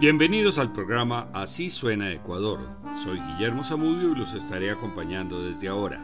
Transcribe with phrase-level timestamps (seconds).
[0.00, 2.60] Bienvenidos al programa Así suena Ecuador.
[3.02, 6.00] Soy Guillermo Zamudio y los estaré acompañando desde ahora.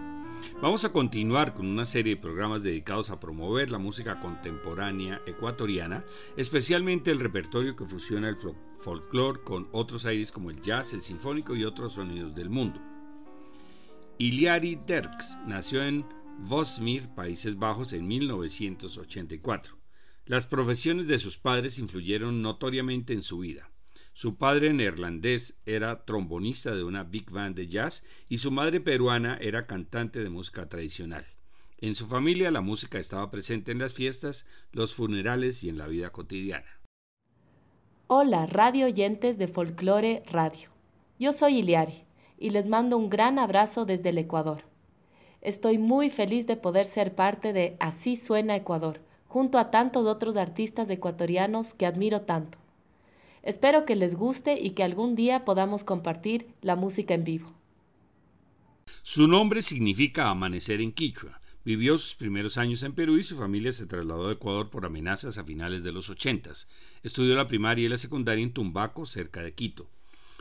[0.61, 6.05] Vamos a continuar con una serie de programas dedicados a promover la música contemporánea ecuatoriana,
[6.37, 8.37] especialmente el repertorio que fusiona el
[8.81, 12.81] folclore con otros aires como el jazz, el sinfónico y otros sonidos del mundo.
[14.19, 16.05] Iliari Derks nació en
[16.41, 19.79] Vosmir, Países Bajos, en 1984.
[20.27, 23.71] Las profesiones de sus padres influyeron notoriamente en su vida.
[24.17, 29.37] Su padre neerlandés era trombonista de una big band de jazz y su madre peruana
[29.41, 31.27] era cantante de música tradicional.
[31.79, 35.89] En su familia la música estaba presente en las fiestas, los funerales y en la
[35.89, 36.81] vida cotidiana.
[38.07, 40.69] Hola, radio oyentes de Folklore Radio.
[41.19, 42.05] Yo soy Iliari
[42.39, 44.63] y les mando un gran abrazo desde el Ecuador.
[45.41, 50.37] Estoy muy feliz de poder ser parte de Así Suena Ecuador, junto a tantos otros
[50.37, 52.64] artistas ecuatorianos que admiro tanto.
[53.45, 57.53] Espero que les guste y que algún día podamos compartir la música en vivo.
[59.03, 61.43] Su nombre significa amanecer en Quichua.
[61.63, 65.37] Vivió sus primeros años en Perú y su familia se trasladó a Ecuador por amenazas
[65.37, 66.69] a finales de los ochentas.
[67.03, 69.91] Estudió la primaria y la secundaria en Tumbaco, cerca de Quito.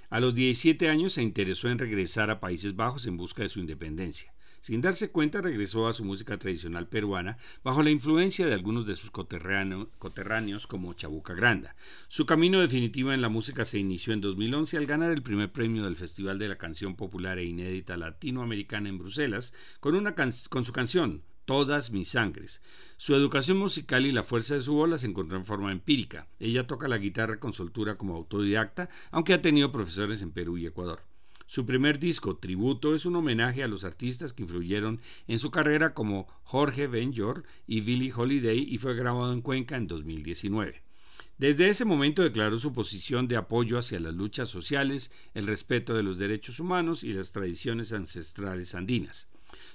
[0.09, 3.59] A los 17 años se interesó en regresar a Países Bajos en busca de su
[3.59, 4.33] independencia.
[4.63, 8.95] Sin darse cuenta, regresó a su música tradicional peruana bajo la influencia de algunos de
[8.95, 11.75] sus coterráneos como Chabuca Granda.
[12.07, 15.83] Su camino definitivo en la música se inició en 2011 al ganar el primer premio
[15.83, 19.93] del Festival de la Canción Popular e Inédita Latinoamericana en Bruselas con,
[20.31, 22.61] su canción todas mis sangres.
[22.95, 26.29] Su educación musical y la fuerza de su voz se encontró en forma empírica.
[26.39, 30.67] Ella toca la guitarra con soltura como autodidacta, aunque ha tenido profesores en Perú y
[30.67, 31.01] Ecuador.
[31.53, 35.93] Su primer disco, Tributo, es un homenaje a los artistas que influyeron en su carrera
[35.93, 40.81] como Jorge Benjor y Billie Holiday y fue grabado en Cuenca en 2019.
[41.37, 46.01] Desde ese momento declaró su posición de apoyo hacia las luchas sociales, el respeto de
[46.01, 49.27] los derechos humanos y las tradiciones ancestrales andinas.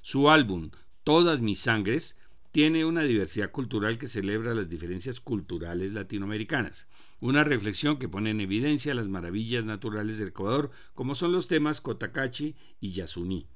[0.03, 0.73] Su álbum,
[1.05, 2.19] Todas mis sangres,
[2.59, 6.89] tiene una diversidad cultural que celebra las diferencias culturales latinoamericanas.
[7.21, 11.81] Una reflexión que pone en evidencia las maravillas naturales del Ecuador, como son los temas
[11.81, 13.47] Cotacachi y Yasuní.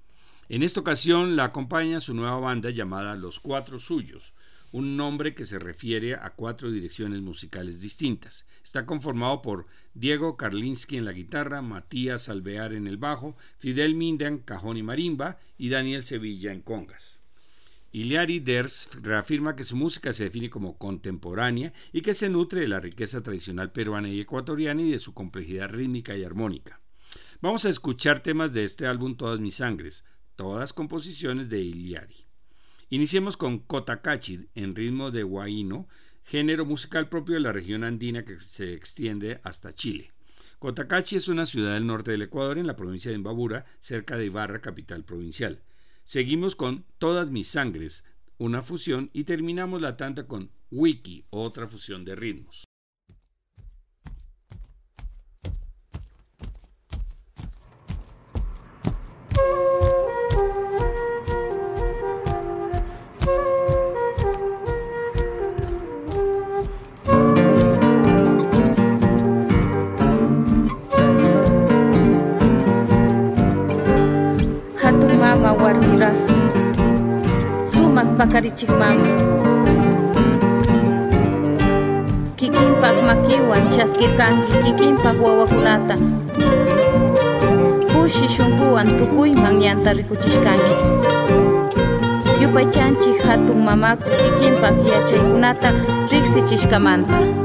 [0.49, 4.35] En esta ocasión la acompaña su nueva banda llamada Los Cuatro Suyos,
[4.71, 8.47] un nombre que se refiere a cuatro direcciones musicales distintas.
[8.63, 14.29] Está conformado por Diego Karlinski en la guitarra, Matías Alvear en el bajo, Fidel Minda
[14.29, 17.22] en cajón y marimba y Daniel Sevilla en congas.
[17.95, 22.69] Iliari Ders reafirma que su música se define como contemporánea y que se nutre de
[22.69, 26.81] la riqueza tradicional peruana y ecuatoriana y de su complejidad rítmica y armónica.
[27.43, 32.27] Vamos a escuchar temas de este álbum Todas mis sangres, todas composiciones de Iliari.
[32.89, 35.87] Iniciemos con Cotacachi en ritmo de huayno,
[36.25, 40.13] género musical propio de la región andina que se extiende hasta Chile.
[40.59, 44.25] Cotacachi es una ciudad del norte del Ecuador en la provincia de Imbabura, cerca de
[44.25, 45.61] Ibarra, capital provincial.
[46.05, 48.05] Seguimos con Todas mis sangres,
[48.39, 52.65] una fusión, y terminamos la tanta con Wiki, otra fusión de ritmos.
[78.67, 79.07] Pakarichikmama
[82.37, 85.97] kikinpak makiwan chaskirkanki kikinpak wawakunata
[87.93, 90.75] kushi shunkuwan tukuyman ñanta rikuchishkanki
[92.43, 95.73] yupaychanchik hatun mamaku kikinpak yachaykunata
[96.11, 97.42] riksichishkamanta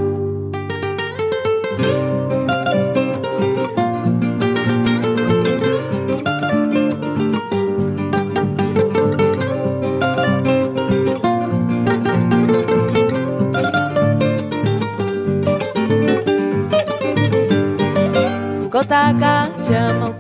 [19.68, 20.17] Chamotta y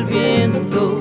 [0.00, 1.00] volviendo.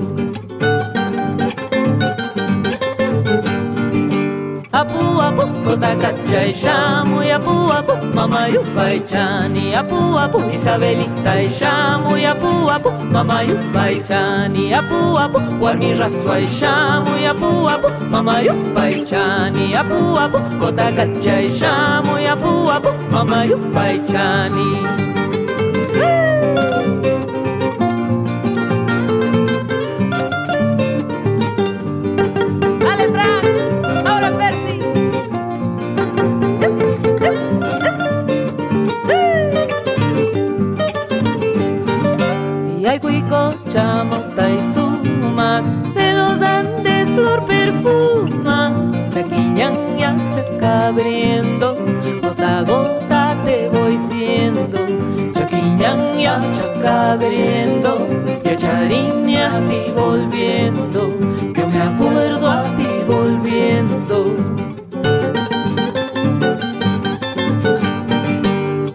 [4.72, 11.50] Apu apu cotacacha y llamo y apu apu mamayupa y chani apu apu Isabelita y
[11.50, 17.68] llamo y apu apu mamayupa y chani apu apu Warmi rasua y llamo y apu
[17.68, 25.09] apu mamayupa y chani apu apu cotacacha y llamo y apu apu mamayupa y chani.
[49.40, 51.78] Chaquiñaña chacabriendo
[52.22, 54.80] gota a gota te voy siendo.
[55.34, 58.08] Chaquiñaña chacabriendo
[58.44, 61.14] y a chariña a ti volviendo
[61.54, 64.36] que me acuerdo a ti volviendo.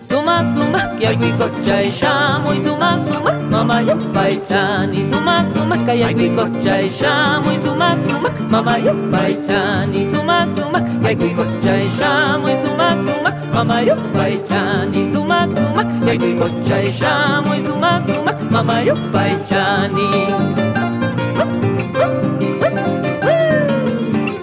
[0.00, 5.44] Sumac sumac y algo y cocha y chamo y sumac sumac mama yo baitani zuma
[5.48, 12.88] zuma kaya gwikocha shamu zuma zuma mama yo baitani zuma zuma kaya gwikocha shamu zuma
[13.02, 20.08] zuma mama yo baitani zuma zuma kaya gwikocha shamu zuma zuma mama yo baitani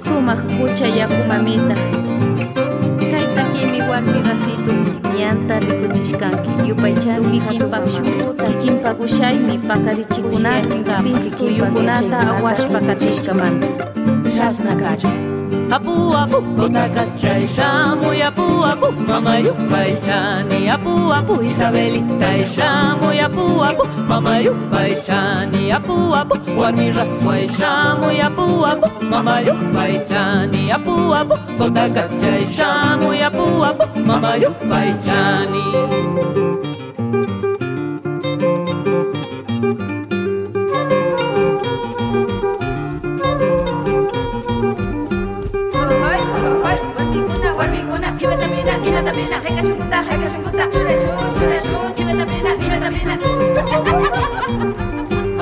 [0.04, 1.76] Sumak kucha yaku mamita
[3.12, 4.74] Kaita kimi warmi rasitu
[5.18, 10.96] ñanta rikuchishkanki yupaychani kikinpak shunkuta kikinpak ushaymi pakarichikunata
[11.38, 13.68] suyukunata awashpa katishkamanta
[14.36, 15.31] chasna kachu
[15.76, 20.70] Apu apu kota kachay shamu apu apu mama yupay chani.
[20.76, 25.72] Apu apu Isabelita y shamu apu apu mama yupay chani.
[25.72, 30.72] Apu apu warmi raswa y shamu apu apu mama yupay chani.
[30.72, 35.64] Apu apu kota kachay shamu apu apu mama yupay chani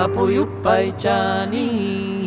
[0.04, 2.19] Apoyo Paichani.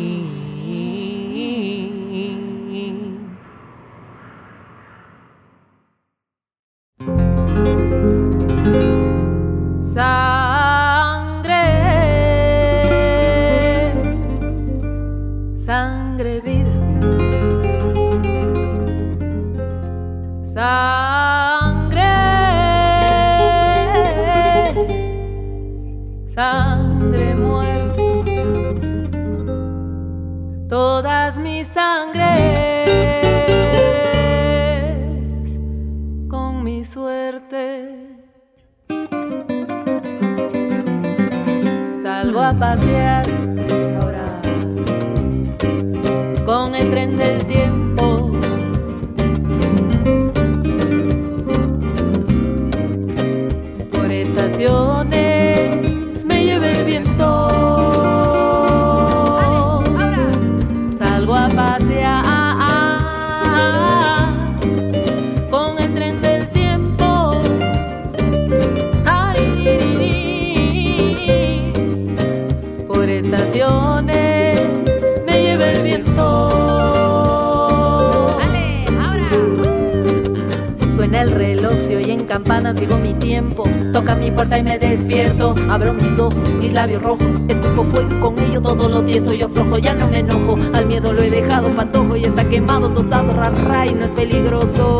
[84.51, 85.55] Y me despierto.
[85.69, 87.41] Abro mis ojos, mis labios rojos.
[87.47, 89.33] Escupo fuego con ello todo lo tieso.
[89.33, 90.57] Yo aflojo, ya no me enojo.
[90.73, 94.99] Al miedo lo he dejado patojo y está quemado, tostado, rarra y no es peligroso.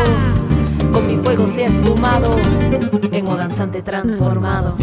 [0.91, 2.31] Con mi fuego se ha esfumado,
[3.11, 4.75] en danzante transformado.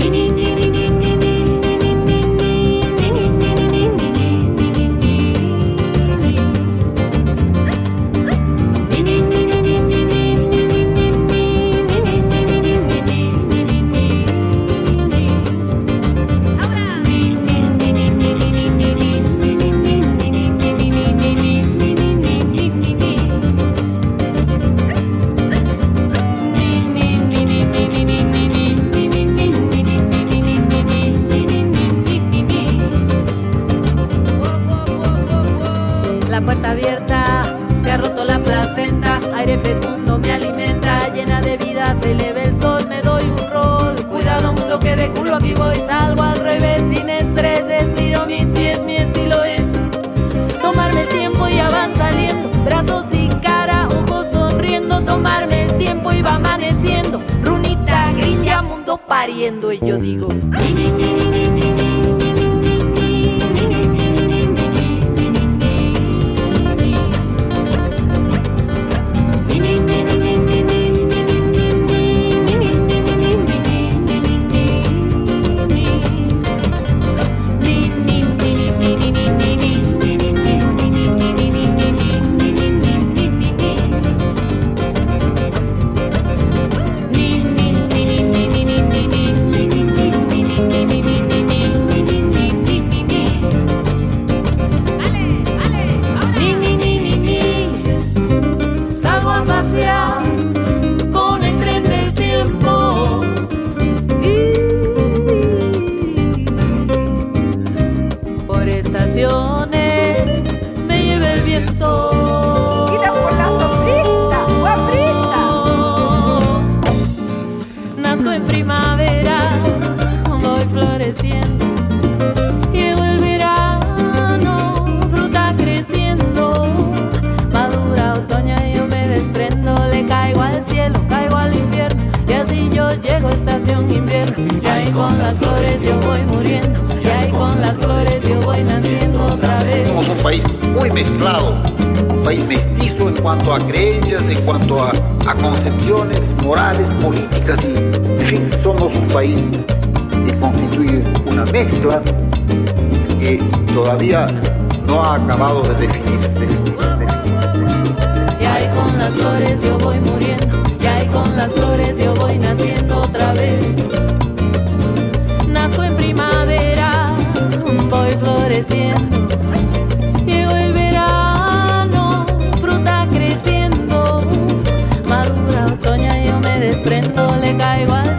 [177.13, 178.10] cuando le caigo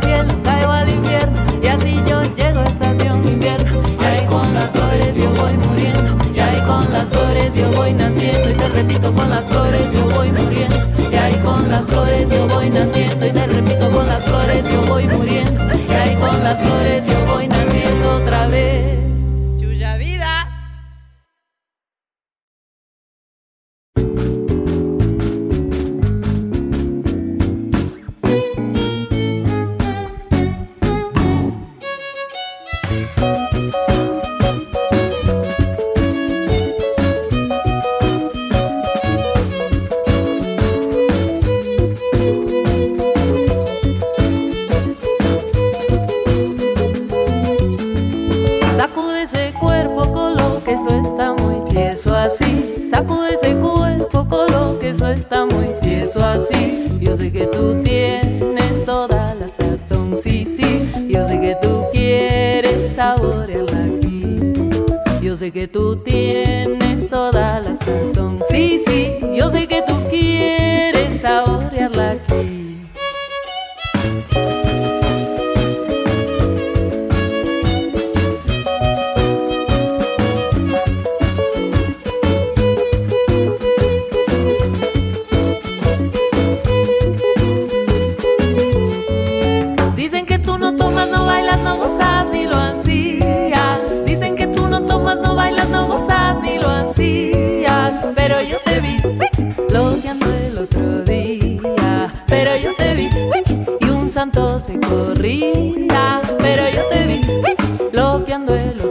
[108.52, 108.91] suelo.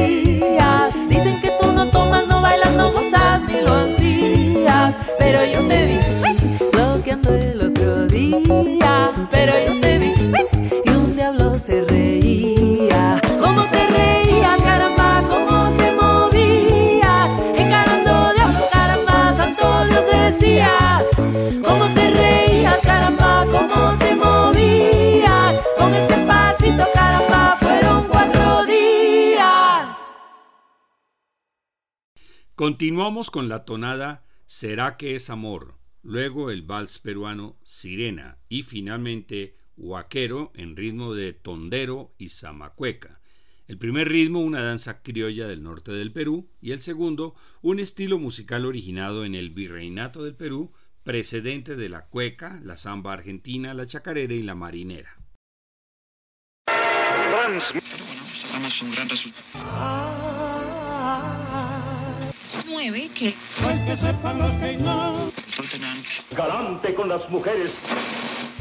[32.61, 39.57] Continuamos con la tonada Será que es amor, luego el vals peruano Sirena y finalmente
[39.77, 43.19] Huaquero en ritmo de tondero y zamacueca.
[43.65, 48.19] El primer ritmo, una danza criolla del norte del Perú, y el segundo, un estilo
[48.19, 53.87] musical originado en el virreinato del Perú, precedente de la cueca, la samba argentina, la
[53.87, 55.17] chacarera y la marinera.
[62.81, 63.33] 2009 que...
[63.61, 65.31] Pues que sepan los que no.
[66.35, 67.69] Galante con las mujeres.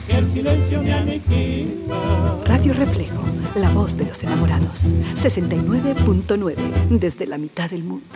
[0.08, 2.36] El silencio me aniquila.
[2.44, 3.22] Radio Reflejo,
[3.54, 4.92] la voz de los enamorados.
[5.14, 6.54] 69.9,
[6.90, 8.06] desde la mitad del mundo.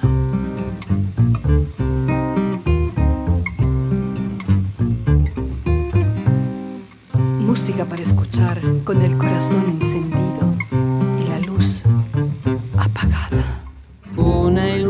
[7.41, 10.34] Música para escuchar con el corazón encendido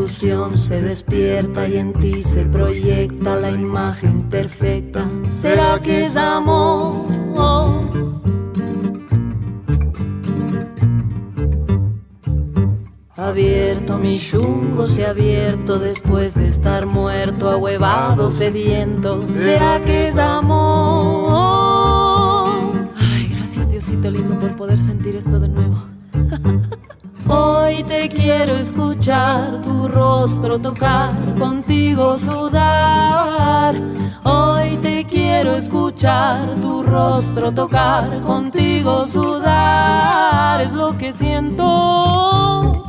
[0.05, 5.09] ilusión se despierta y en ti se proyecta la imagen perfecta.
[5.29, 7.07] ¿Será que es amor?
[13.15, 19.23] Abierto mi chungo se ha abierto después de estar muerto, ahuevado, sediento.
[19.23, 21.33] ¿Será que es amor?
[22.95, 25.83] Ay, gracias Diosito lindo por poder sentir esto de nuevo.
[27.87, 33.75] Te quiero escuchar, tu rostro tocar, contigo sudar.
[34.23, 40.61] Hoy te quiero escuchar, tu rostro tocar, contigo sudar.
[40.61, 42.84] Es lo que siento.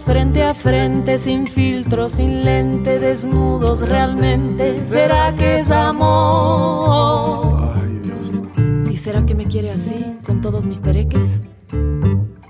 [0.00, 7.74] Frente a frente, sin filtro, sin lente, desnudos realmente, ¿será que es amor?
[7.76, 8.90] Ay, Dios no.
[8.90, 11.28] ¿Y será que me quiere así, con todos mis tereques?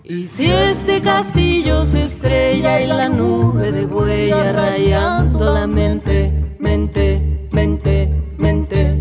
[0.05, 7.49] Y si este castillo se estrella y la nube de huella rayando la mente, mente,
[7.51, 9.01] mente, mente,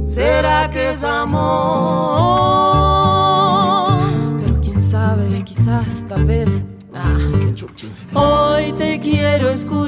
[0.00, 2.35] ¿será que es amor?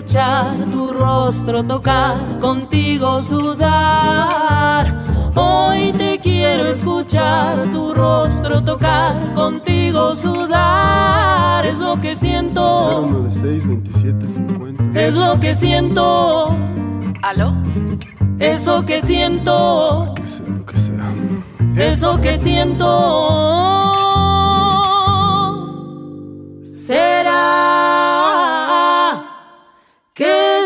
[0.08, 5.04] Escuchar, tu rostro tocar, contigo sudar.
[5.34, 11.66] Hoy te quiero escuchar, tu rostro tocar, contigo sudar.
[11.66, 13.06] Es lo que siento.
[13.10, 13.64] 096
[14.94, 16.56] Es lo que siento.
[17.22, 17.52] ¿Aló?
[18.38, 20.14] Eso que siento.
[20.16, 21.12] Que sea lo que sea.
[21.76, 23.98] Eso que siento.
[26.88, 28.17] será
[30.18, 30.57] que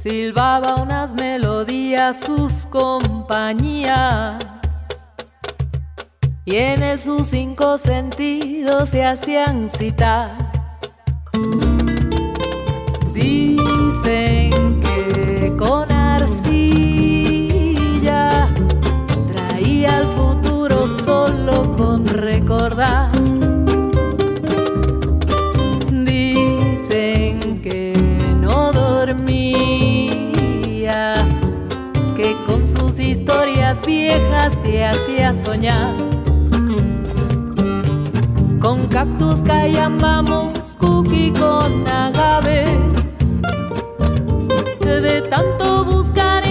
[0.00, 4.42] Silbaba unas melodías sus compañías.
[6.44, 10.43] Y en sus cinco sentidos se hacían citar.
[33.82, 35.94] Viejas te hacía soñar.
[38.60, 42.78] Con cactus callambamos, cookie con agave.
[44.80, 46.43] De tanto buscar,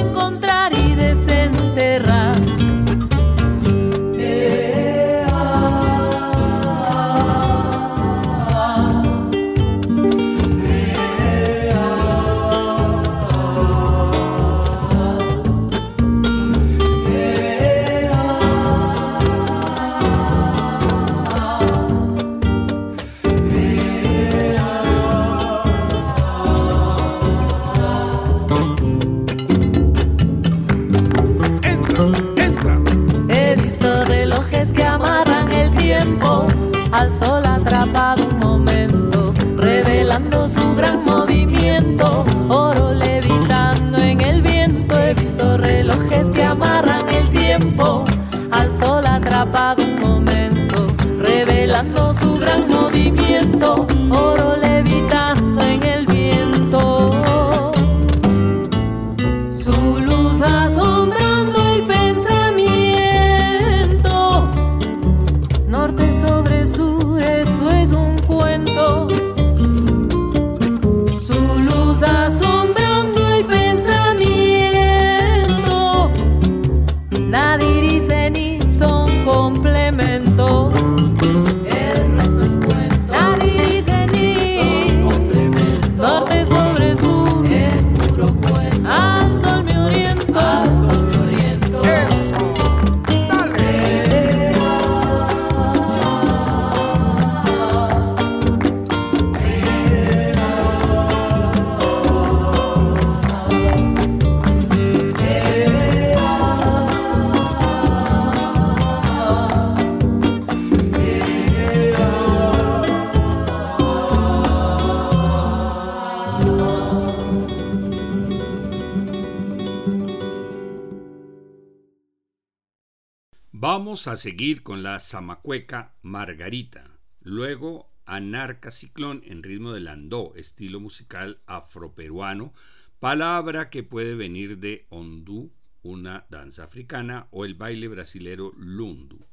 [123.93, 131.41] a seguir con la zamacueca Margarita, luego Anarca Ciclón en ritmo de landó, estilo musical
[131.45, 132.55] afroperuano,
[132.99, 135.53] palabra que puede venir de ondú,
[135.83, 139.27] una danza africana, o el baile brasilero lundu.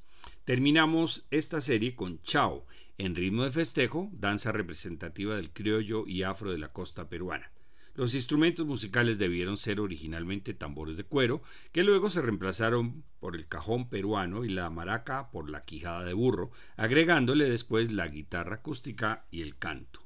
[0.44, 2.66] Terminamos esta serie con Chao,
[2.99, 7.51] en ritmo de festejo, danza representativa del criollo y afro de la costa peruana.
[8.00, 13.46] Los instrumentos musicales debieron ser originalmente tambores de cuero, que luego se reemplazaron por el
[13.46, 19.26] cajón peruano y la maraca por la quijada de burro, agregándole después la guitarra acústica
[19.30, 20.00] y el canto.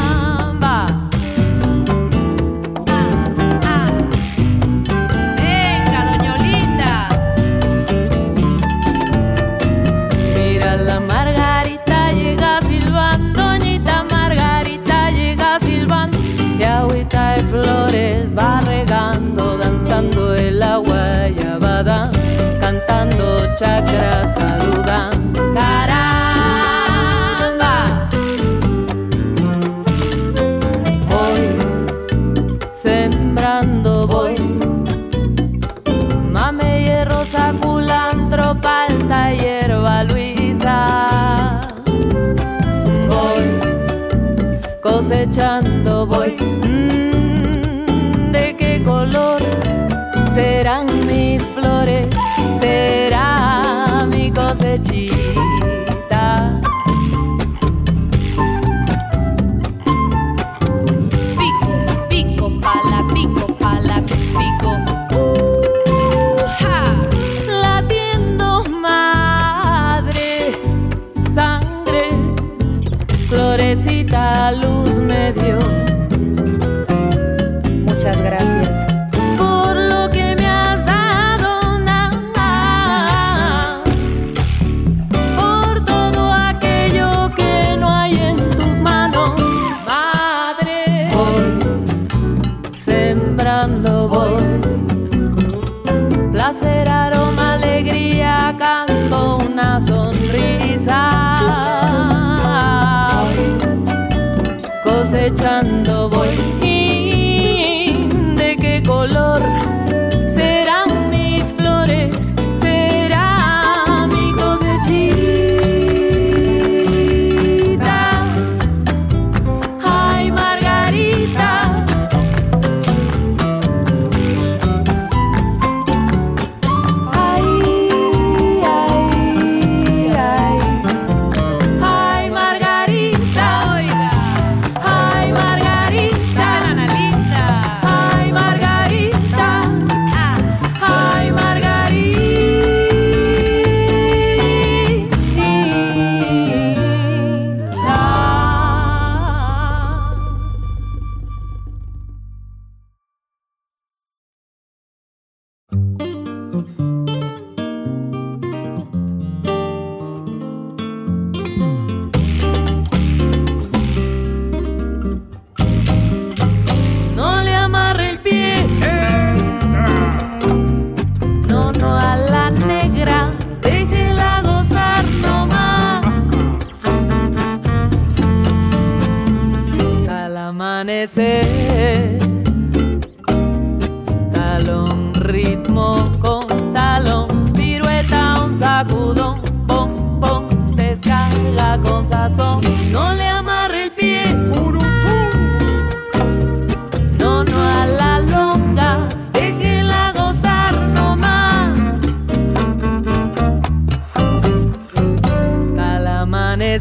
[5.36, 6.94] Venga, doñolinda.
[10.36, 16.18] Mira la Margarita llega silbando, doñita Margarita llega silbando.
[16.58, 22.10] De agüita de flores va regando, danzando el agua y abada,
[22.62, 23.93] cantando chácaras.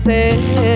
[0.04, 0.71] amanecer.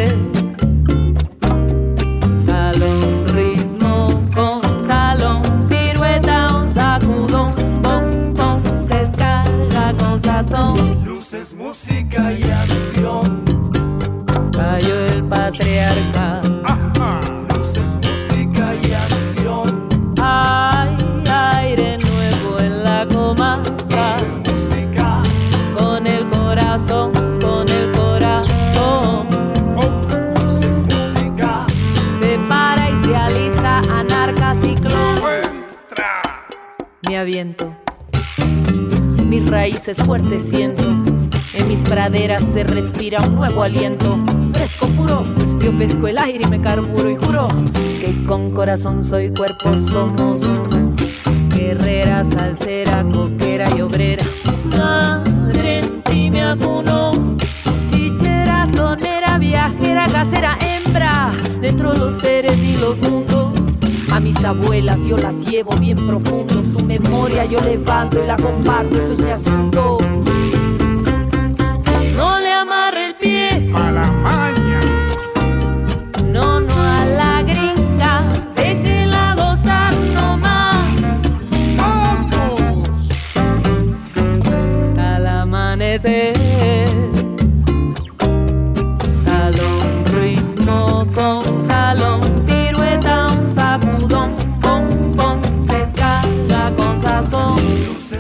[48.87, 50.26] corazón, soy cuerpo, son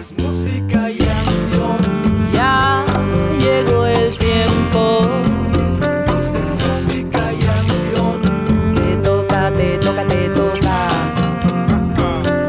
[0.06, 1.78] es música y acción.
[2.32, 2.84] Ya
[3.40, 5.00] llegó el tiempo.
[6.06, 8.22] Pues es música y acción.
[8.76, 10.86] Te toca, te toca, te toca.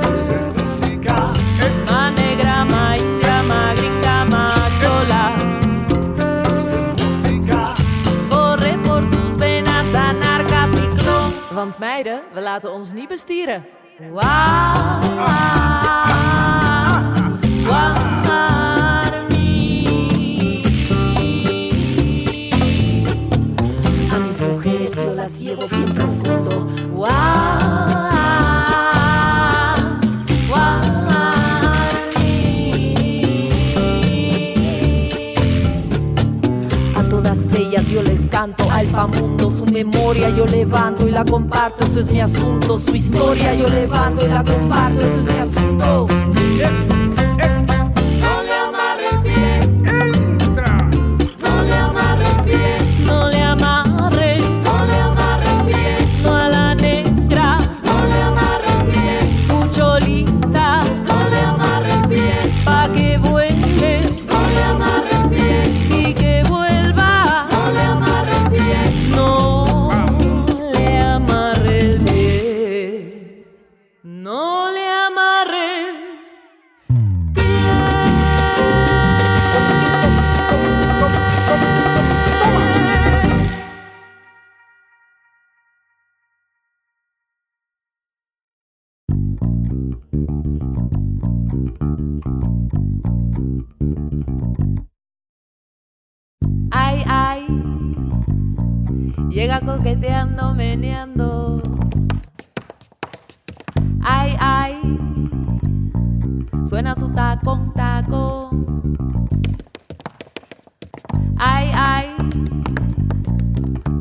[0.03, 1.33] Pues es música.
[1.63, 1.71] Eh.
[1.91, 3.73] Ma negra, ma ingra, ma.
[6.43, 7.73] Pues es música.
[8.29, 11.33] Corre por tus venas, anarca, ciclón.
[11.55, 13.65] Want meiden, we laten ons niet bestieren.
[14.11, 14.21] Wow.
[14.21, 15.57] Ah.
[17.69, 19.03] A
[24.27, 26.67] mis mujeres yo las llevo bien profundo.
[37.57, 38.69] Ellas yo les canto
[39.07, 43.67] mundo su memoria yo levanto y la comparto, eso es mi asunto, su historia yo
[43.67, 46.07] levanto y la comparto, eso es mi asunto.
[99.37, 101.61] Llega coqueteando, meneando.
[104.01, 104.81] Ay, ay.
[106.65, 108.97] Suena su tacón, tacón.
[111.37, 112.15] Ay, ay.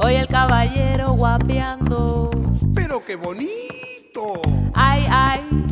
[0.03, 2.30] Hoy el caballero guapeando.
[2.74, 4.40] Pero qué bonito.
[4.72, 5.65] Ay, ay.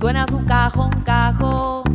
[0.00, 1.89] Suena su cajón, cajón.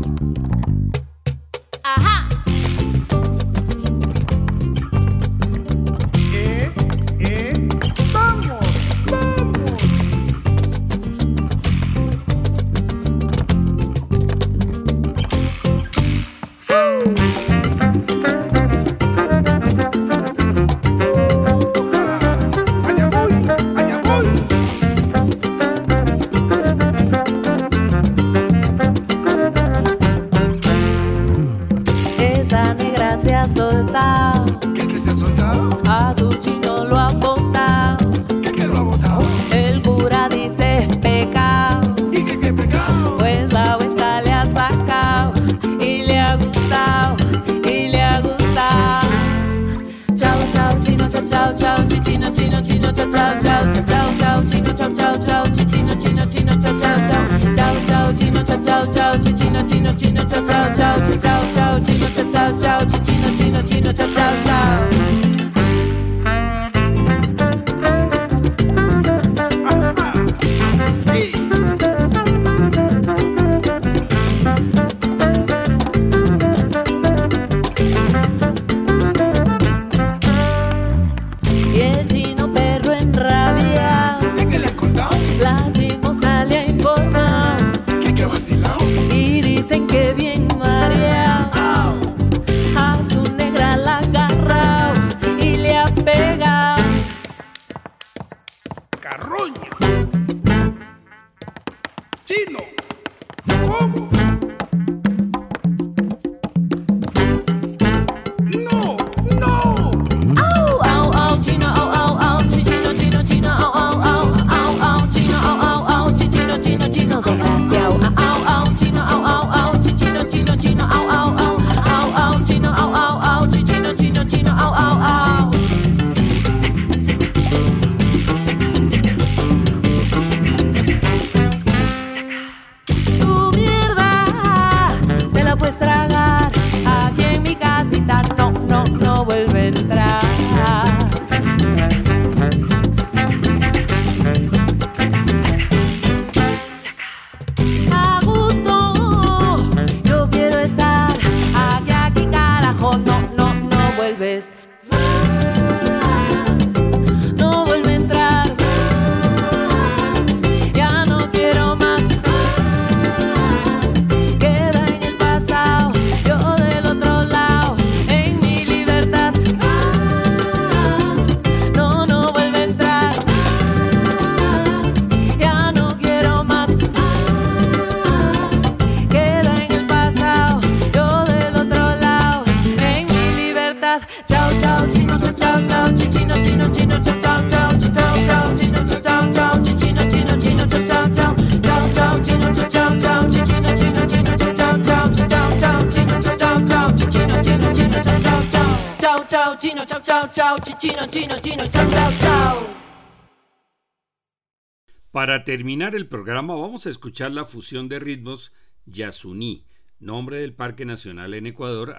[205.11, 208.51] Para terminar el programa vamos a escuchar la fusión de ritmos
[208.85, 209.65] Yasuní
[210.05, 211.95] nombre del Parque Nacional en Ecuador,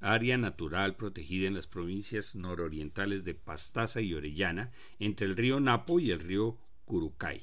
[0.00, 6.00] área, natural protegida en las provincias nororientales de Pastaza y Orellana, entre el río Napo
[6.00, 7.42] y el río Curucay.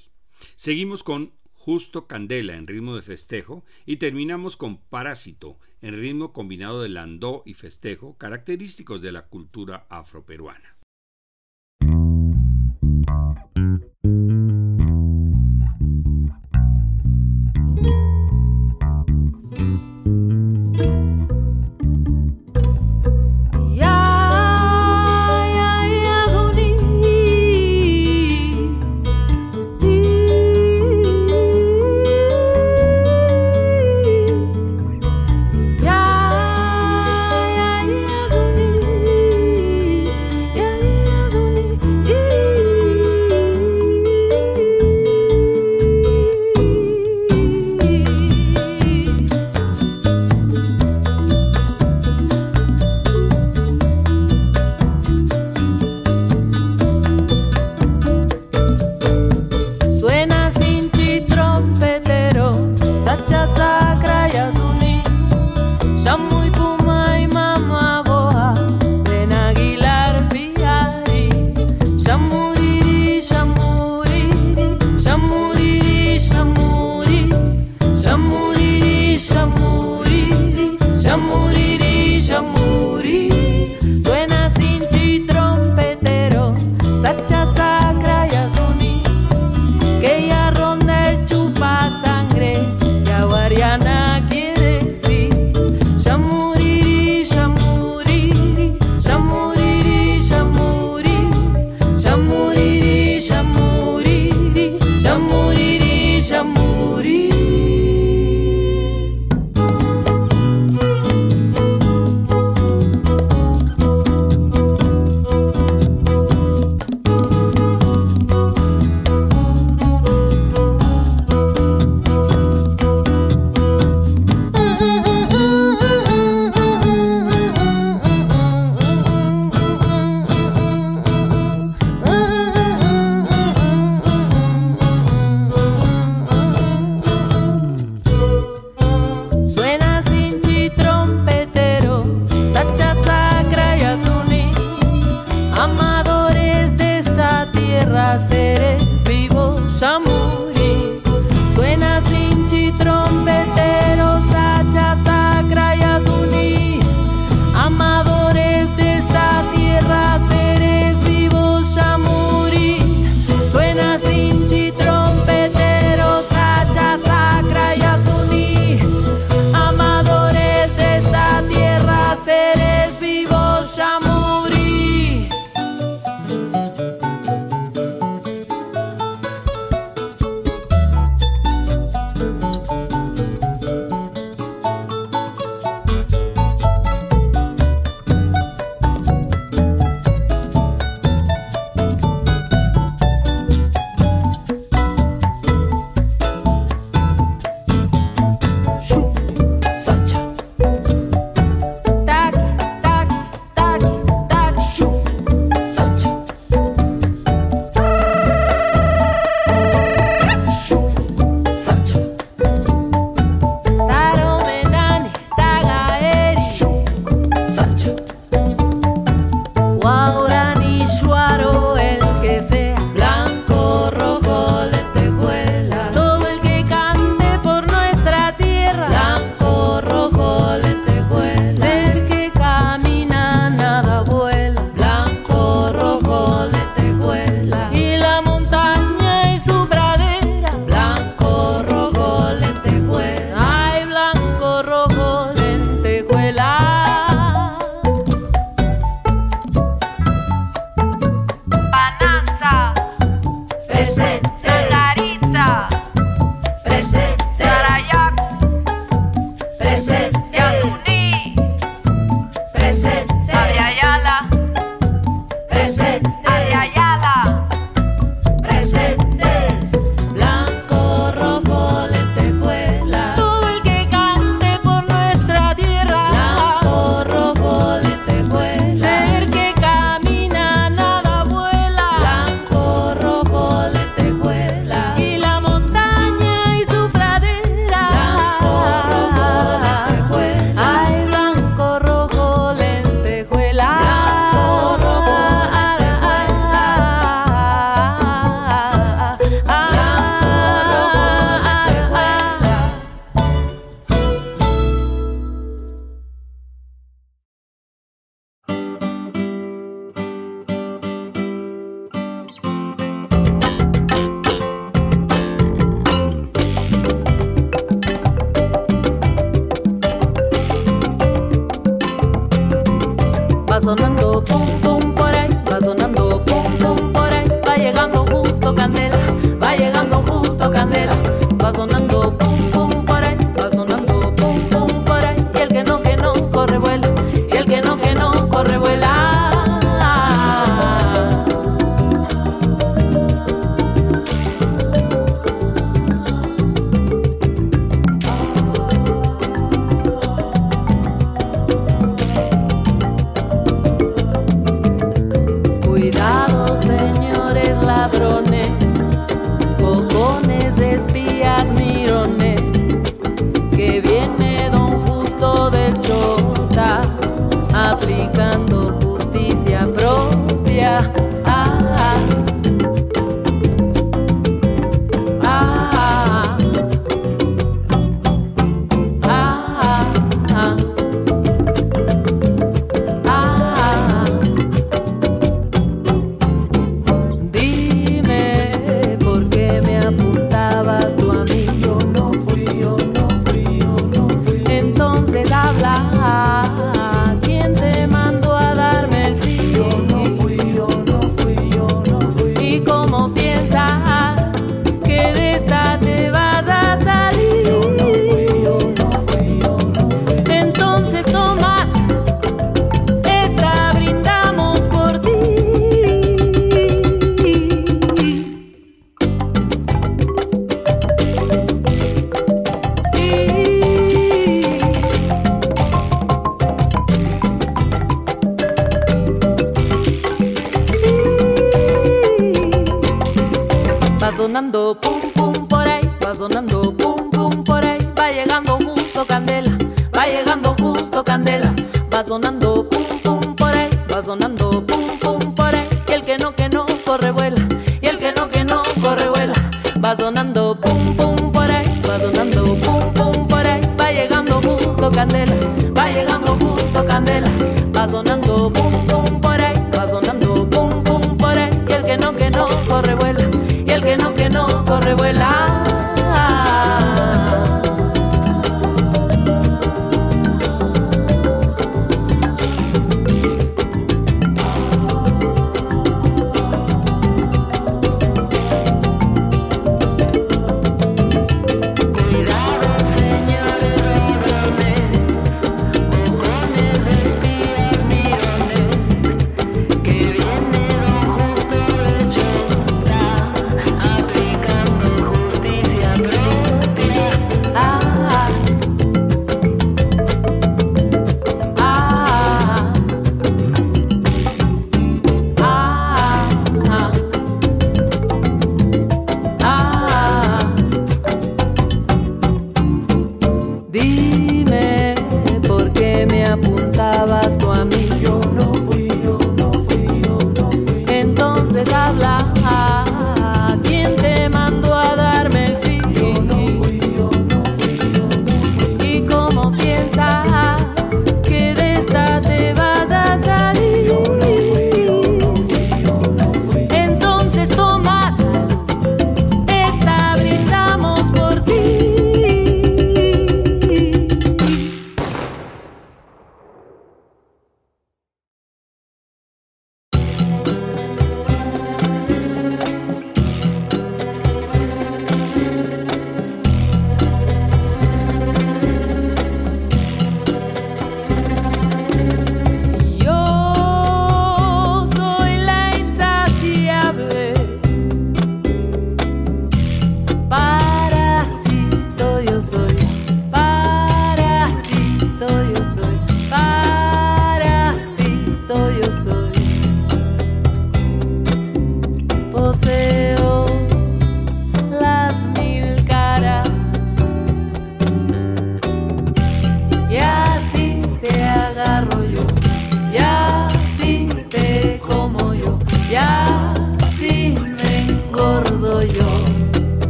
[0.55, 6.82] Seguimos con Justo Candela en ritmo de festejo y terminamos con Parásito en ritmo combinado
[6.82, 10.76] de landó y festejo, característicos de la cultura afroperuana.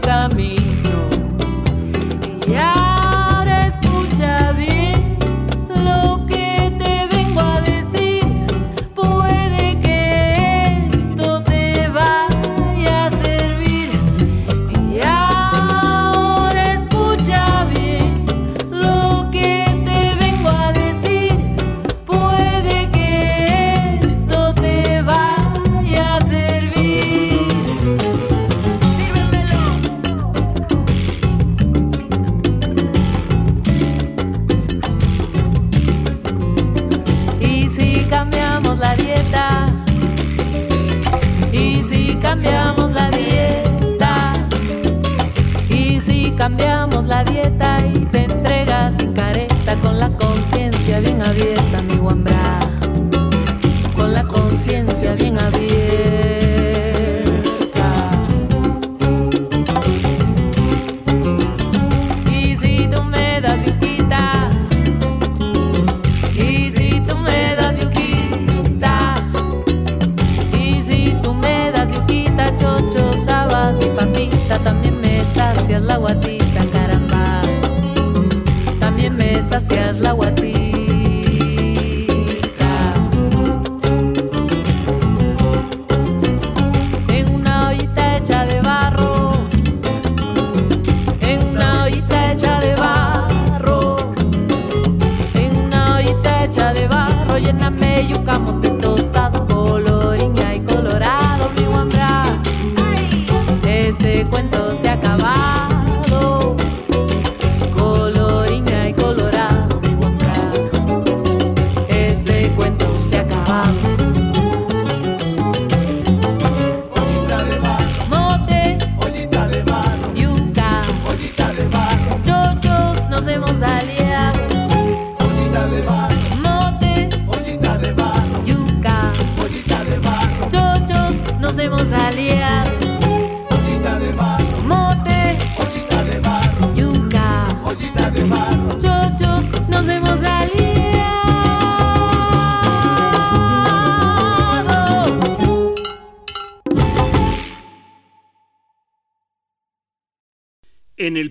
[0.00, 0.79] também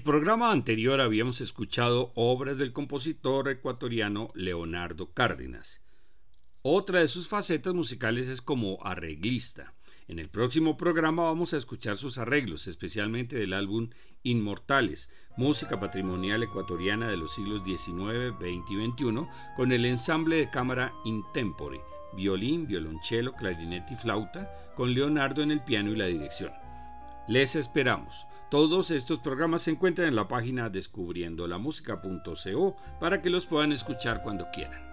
[0.09, 5.83] programa anterior habíamos escuchado obras del compositor ecuatoriano Leonardo Cárdenas.
[6.63, 9.75] Otra de sus facetas musicales es como arreglista.
[10.07, 13.91] En el próximo programa vamos a escuchar sus arreglos, especialmente del álbum
[14.23, 20.49] Inmortales, música patrimonial ecuatoriana de los siglos XIX, XX y XXI, con el ensamble de
[20.49, 21.81] cámara Intempore,
[22.15, 26.51] violín, violonchelo, clarinete y flauta, con Leonardo en el piano y la dirección.
[27.27, 28.25] Les esperamos.
[28.49, 34.49] Todos estos programas se encuentran en la página descubriendolamusica.co para que los puedan escuchar cuando
[34.51, 34.88] quieran.